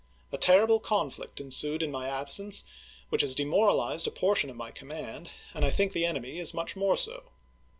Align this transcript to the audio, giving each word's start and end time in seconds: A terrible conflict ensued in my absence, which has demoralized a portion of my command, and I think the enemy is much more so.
A 0.31 0.37
terrible 0.39 0.79
conflict 0.79 1.39
ensued 1.39 1.83
in 1.83 1.91
my 1.91 2.09
absence, 2.09 2.63
which 3.09 3.21
has 3.21 3.35
demoralized 3.35 4.07
a 4.07 4.09
portion 4.09 4.49
of 4.49 4.55
my 4.55 4.71
command, 4.71 5.29
and 5.53 5.63
I 5.63 5.69
think 5.69 5.93
the 5.93 6.05
enemy 6.07 6.39
is 6.39 6.55
much 6.55 6.75
more 6.75 6.97
so. 6.97 7.25